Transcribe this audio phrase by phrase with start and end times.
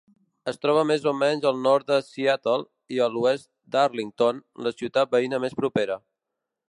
[0.51, 2.65] Es troba més o menys al nord de Seattle
[2.95, 6.01] i a l'oest d'Arlington, la ciutat veïna més propera.